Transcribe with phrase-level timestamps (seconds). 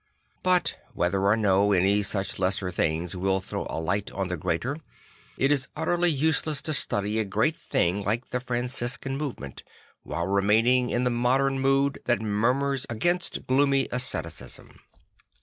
[0.41, 4.77] But ,vhether or no any such lesser things will throw a light on the greater,
[5.37, 9.61] it is utterly useless to study a great thing like the Franciscan movement
[10.01, 14.79] while remaining in the modem mood that murmurs against gloomy asceticism.